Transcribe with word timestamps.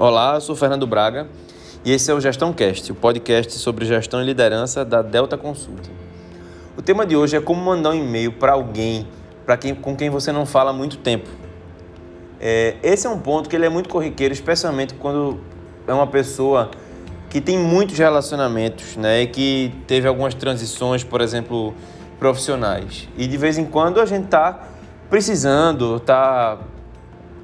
Olá, 0.00 0.36
eu 0.36 0.40
sou 0.40 0.56
Fernando 0.56 0.86
Braga 0.86 1.28
e 1.84 1.92
esse 1.92 2.10
é 2.10 2.14
o 2.14 2.18
Gestão 2.18 2.54
Cast, 2.54 2.90
o 2.90 2.94
podcast 2.94 3.52
sobre 3.58 3.84
gestão 3.84 4.22
e 4.22 4.24
liderança 4.24 4.82
da 4.82 5.02
Delta 5.02 5.36
Consulting. 5.36 5.92
O 6.74 6.80
tema 6.80 7.04
de 7.04 7.14
hoje 7.14 7.36
é 7.36 7.40
como 7.42 7.62
mandar 7.62 7.90
um 7.90 7.94
e-mail 7.94 8.32
para 8.32 8.52
alguém 8.52 9.06
para 9.44 9.58
quem, 9.58 9.74
com 9.74 9.94
quem 9.94 10.08
você 10.08 10.32
não 10.32 10.46
fala 10.46 10.70
há 10.70 10.72
muito 10.72 10.96
tempo. 10.96 11.28
É, 12.40 12.76
esse 12.82 13.06
é 13.06 13.10
um 13.10 13.18
ponto 13.18 13.46
que 13.46 13.54
ele 13.54 13.66
é 13.66 13.68
muito 13.68 13.90
corriqueiro, 13.90 14.32
especialmente 14.32 14.94
quando 14.94 15.38
é 15.86 15.92
uma 15.92 16.06
pessoa 16.06 16.70
que 17.28 17.38
tem 17.38 17.58
muitos 17.58 17.98
relacionamentos, 17.98 18.96
né, 18.96 19.24
e 19.24 19.26
que 19.26 19.70
teve 19.86 20.08
algumas 20.08 20.32
transições, 20.32 21.04
por 21.04 21.20
exemplo, 21.20 21.74
profissionais. 22.18 23.06
E 23.18 23.26
de 23.26 23.36
vez 23.36 23.58
em 23.58 23.66
quando 23.66 24.00
a 24.00 24.06
gente 24.06 24.24
está 24.24 24.66
precisando, 25.10 25.96
está 25.96 26.58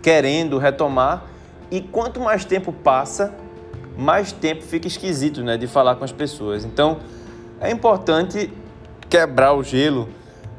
querendo 0.01 0.57
retomar. 0.57 1.36
E 1.71 1.81
quanto 1.81 2.21
mais 2.21 2.45
tempo 2.45 2.73
passa, 2.73 3.35
mais 3.97 4.33
tempo 4.33 4.63
fica 4.63 4.87
esquisito, 4.87 5.43
né, 5.43 5.57
de 5.57 5.67
falar 5.67 5.97
com 5.97 6.05
as 6.05 6.13
pessoas. 6.13 6.65
Então, 6.65 6.99
é 7.61 7.71
importante 7.71 8.53
quebrar 9.09 9.53
o 9.55 9.63
gelo, 9.63 10.09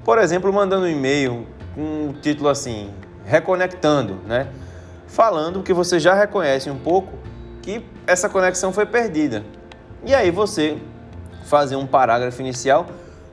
por 0.03 0.17
exemplo, 0.17 0.51
mandando 0.51 0.85
um 0.85 0.89
e-mail 0.89 1.45
com 1.75 1.81
um 1.81 2.13
título 2.13 2.49
assim, 2.49 2.89
reconectando, 3.25 4.15
né? 4.25 4.47
Falando 5.05 5.61
que 5.61 5.73
você 5.73 5.99
já 5.99 6.13
reconhece 6.13 6.69
um 6.69 6.77
pouco 6.77 7.13
que 7.61 7.85
essa 8.05 8.27
conexão 8.27 8.73
foi 8.73 8.85
perdida. 8.85 9.43
E 10.05 10.13
aí 10.13 10.31
você 10.31 10.77
fazer 11.43 11.75
um 11.75 11.85
parágrafo 11.85 12.41
inicial 12.41 12.87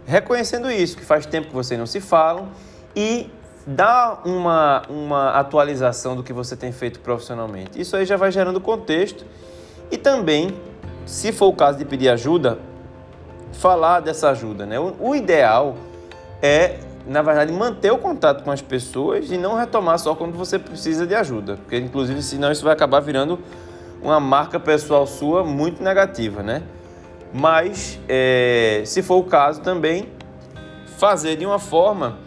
reconhecendo 0.06 0.70
isso, 0.70 0.96
que 0.96 1.04
faz 1.04 1.24
tempo 1.27 1.48
que 1.48 1.54
vocês 1.54 1.79
não 1.79 1.87
se 1.87 2.01
falam 2.01 2.48
e 2.95 3.30
dá 3.66 4.18
uma, 4.24 4.82
uma 4.88 5.30
atualização 5.30 6.14
do 6.16 6.23
que 6.23 6.32
você 6.32 6.56
tem 6.56 6.73
feito 6.73 7.00
profissionalmente. 7.00 7.80
Isso 7.80 7.96
aí 7.96 8.04
já 8.04 8.16
vai 8.16 8.30
gerando 8.30 8.60
contexto 8.60 9.24
e 9.90 9.96
também, 9.96 10.54
se 11.07 11.32
for 11.32 11.46
o 11.46 11.52
caso 11.52 11.79
de 11.79 11.85
pedir 11.85 12.09
ajuda, 12.09 12.59
falar 13.52 14.01
dessa 14.01 14.30
ajuda. 14.30 14.66
Né? 14.66 14.79
O, 14.79 14.95
o 15.01 15.15
ideal 15.15 15.76
é, 16.42 16.79
na 17.07 17.23
verdade, 17.23 17.52
manter 17.52 17.90
o 17.90 17.98
contato 17.98 18.45
com 18.45 18.51
as 18.51 18.60
pessoas 18.60 19.30
e 19.30 19.38
não 19.38 19.57
retomar 19.57 19.98
só 19.98 20.15
quando 20.15 20.37
você 20.37 20.59
precisa 20.59 21.07
de 21.07 21.15
ajuda, 21.15 21.57
porque 21.57 21.79
inclusive 21.79 22.23
senão 22.23 22.52
isso 22.52 22.65
vai 22.65 22.73
acabar 22.73 23.01
virando 23.01 23.38
uma 24.02 24.20
marca 24.20 24.60
pessoal 24.60 25.07
sua 25.07 25.42
muito 25.42 25.82
negativa, 25.82 26.42
né? 26.42 26.62
Mas, 27.32 27.98
é, 28.09 28.82
se 28.85 29.02
for 29.02 29.16
o 29.16 29.24
caso 29.24 29.60
também, 29.60 30.09
fazer 30.98 31.37
de 31.37 31.45
uma 31.45 31.59
forma 31.59 32.18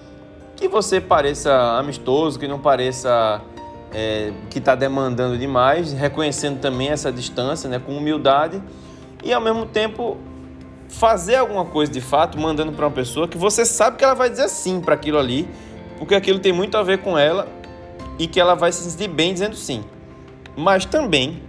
que 0.58 0.68
você 0.68 1.00
pareça 1.00 1.54
amistoso, 1.78 2.40
que 2.40 2.48
não 2.48 2.60
pareça 2.60 3.42
é, 3.94 4.34
que 4.50 4.58
está 4.58 4.74
demandando 4.74 5.38
demais, 5.38 5.94
reconhecendo 5.94 6.60
também 6.60 6.90
essa 6.90 7.12
distância, 7.12 7.70
né, 7.70 7.80
com 7.80 7.96
humildade 7.96 8.62
e 9.24 9.32
ao 9.32 9.40
mesmo 9.40 9.68
tempo 9.68 10.18
fazer 10.90 11.36
alguma 11.36 11.64
coisa 11.64 11.92
de 11.92 12.02
fato, 12.02 12.40
mandando 12.40 12.72
para 12.72 12.86
uma 12.86 12.92
pessoa 12.92 13.28
que 13.28 13.38
você 13.38 13.66
sabe 13.66 13.98
que 13.98 14.04
ela 14.04 14.16
vai 14.16 14.30
dizer 14.30 14.50
sim 14.50 14.82
para 14.82 14.96
aquilo 14.96 15.20
ali, 15.20 15.48
porque 16.00 16.16
aquilo 16.16 16.40
tem 16.40 16.52
muito 16.52 16.76
a 16.76 16.84
ver 16.84 17.00
com 17.00 17.18
ela 17.18 17.48
e 18.18 18.26
que 18.26 18.40
ela 18.40 18.56
vai 18.56 18.72
se 18.72 18.90
sentir 18.90 19.08
bem 19.08 19.34
dizendo 19.34 19.56
sim. 19.56 19.84
Mas 20.56 20.86
também 20.86 21.44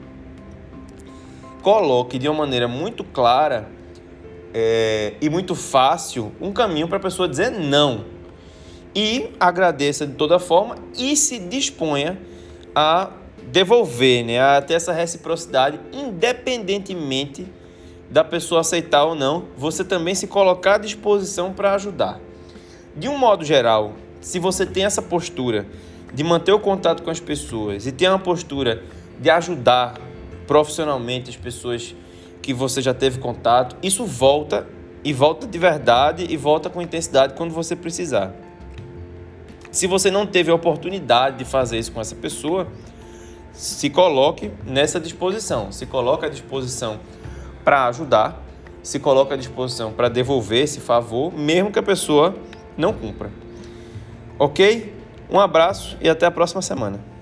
coloque 1.62 2.18
de 2.18 2.28
uma 2.28 2.38
maneira 2.40 2.68
muito 2.68 3.02
clara 3.02 3.68
é, 4.52 5.14
e 5.20 5.30
muito 5.30 5.54
fácil 5.54 6.30
um 6.40 6.52
caminho 6.52 6.88
para 6.88 6.98
a 6.98 7.00
pessoa 7.00 7.26
dizer 7.26 7.50
não 7.50 8.17
e 8.98 9.30
agradeça 9.38 10.04
de 10.04 10.14
toda 10.14 10.40
forma 10.40 10.74
e 10.98 11.16
se 11.16 11.38
disponha 11.38 12.18
a 12.74 13.10
devolver, 13.44 14.24
né, 14.24 14.40
a 14.40 14.60
ter 14.60 14.74
essa 14.74 14.92
reciprocidade, 14.92 15.78
independentemente 15.92 17.46
da 18.10 18.24
pessoa 18.24 18.62
aceitar 18.62 19.04
ou 19.04 19.14
não, 19.14 19.44
você 19.56 19.84
também 19.84 20.16
se 20.16 20.26
colocar 20.26 20.74
à 20.74 20.78
disposição 20.78 21.52
para 21.52 21.74
ajudar. 21.74 22.18
De 22.96 23.06
um 23.06 23.16
modo 23.16 23.44
geral, 23.44 23.92
se 24.20 24.40
você 24.40 24.66
tem 24.66 24.84
essa 24.84 25.00
postura 25.00 25.64
de 26.12 26.24
manter 26.24 26.50
o 26.50 26.58
contato 26.58 27.04
com 27.04 27.10
as 27.10 27.20
pessoas 27.20 27.86
e 27.86 27.92
tem 27.92 28.08
uma 28.08 28.18
postura 28.18 28.82
de 29.20 29.30
ajudar 29.30 29.94
profissionalmente 30.44 31.30
as 31.30 31.36
pessoas 31.36 31.94
que 32.42 32.52
você 32.52 32.82
já 32.82 32.92
teve 32.92 33.20
contato, 33.20 33.76
isso 33.80 34.04
volta 34.04 34.66
e 35.04 35.12
volta 35.12 35.46
de 35.46 35.56
verdade 35.56 36.26
e 36.28 36.36
volta 36.36 36.68
com 36.68 36.82
intensidade 36.82 37.34
quando 37.34 37.52
você 37.52 37.76
precisar. 37.76 38.47
Se 39.70 39.86
você 39.86 40.10
não 40.10 40.26
teve 40.26 40.50
a 40.50 40.54
oportunidade 40.54 41.38
de 41.38 41.44
fazer 41.44 41.78
isso 41.78 41.92
com 41.92 42.00
essa 42.00 42.14
pessoa, 42.14 42.66
se 43.52 43.90
coloque 43.90 44.50
nessa 44.64 45.00
disposição, 45.00 45.72
se 45.72 45.84
coloque 45.84 46.24
à 46.24 46.28
disposição 46.28 47.00
para 47.64 47.86
ajudar, 47.88 48.42
se 48.82 48.98
coloque 48.98 49.34
à 49.34 49.36
disposição 49.36 49.92
para 49.92 50.08
devolver 50.08 50.62
esse 50.62 50.80
favor, 50.80 51.32
mesmo 51.32 51.70
que 51.70 51.78
a 51.78 51.82
pessoa 51.82 52.34
não 52.76 52.92
cumpra. 52.92 53.30
Ok? 54.38 54.94
Um 55.28 55.38
abraço 55.38 55.96
e 56.00 56.08
até 56.08 56.24
a 56.24 56.30
próxima 56.30 56.62
semana. 56.62 57.17